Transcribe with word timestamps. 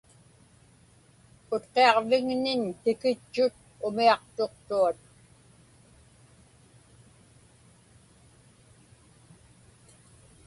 Utqiaġvigñiñ 1.55 2.61
tikitchut 2.81 3.55
umiaqtuqtuat. 3.85 4.99